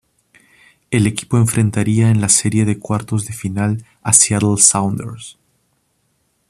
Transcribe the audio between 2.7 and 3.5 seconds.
cuartos de